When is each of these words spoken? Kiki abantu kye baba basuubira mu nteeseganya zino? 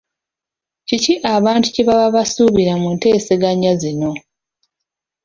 Kiki 0.87 1.13
abantu 1.35 1.67
kye 1.73 1.83
baba 1.87 2.07
basuubira 2.15 2.73
mu 2.81 2.89
nteeseganya 2.95 3.71
zino? 3.81 4.11